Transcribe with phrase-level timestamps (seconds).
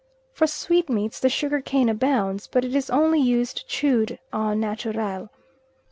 [0.33, 5.29] For sweetmeats the sugar cane abounds, but it is only used chewed au naturel.